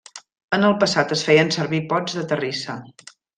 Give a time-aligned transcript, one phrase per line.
[0.57, 2.79] En el passat es feien servir pots de terrissa.